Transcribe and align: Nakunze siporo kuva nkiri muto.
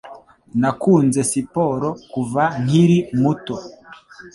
Nakunze 0.61 1.19
siporo 1.31 1.89
kuva 2.11 2.43
nkiri 2.63 2.97
muto. 3.21 3.55